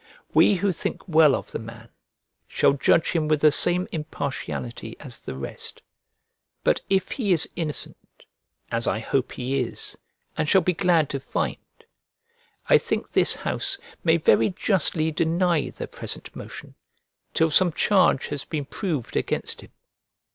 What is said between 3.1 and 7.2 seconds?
him with the same impartiality as the rest; but if